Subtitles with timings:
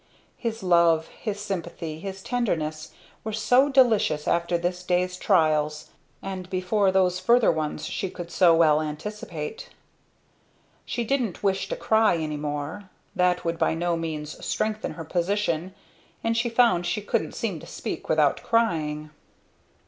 [0.37, 2.91] His love, his sympathy, his tenderness,
[3.23, 5.91] were so delicious after this day's trials
[6.23, 9.69] and before those further ones she could so well anticipate.
[10.85, 15.75] She didn't wish to cry any more, that would by no means strengthen her position,
[16.23, 19.11] and she found she couldn't seem to speak without crying.